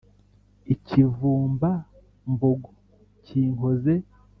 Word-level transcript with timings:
ikivumba-mbogo 0.73 2.71
kinkoze 3.25 3.95